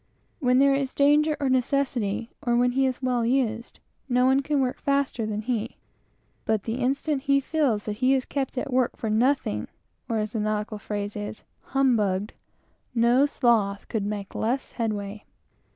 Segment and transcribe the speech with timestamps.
[0.39, 4.59] When there is danger, or necessity, or when he is well used, no one can
[4.59, 5.77] work faster than he;
[6.43, 9.67] but the instant he feels that he is kept at work for nothing,
[10.09, 10.25] no
[13.27, 15.23] sloth could make less headway.